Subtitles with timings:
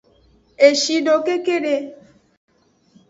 [0.67, 1.75] Eshiedo kekede.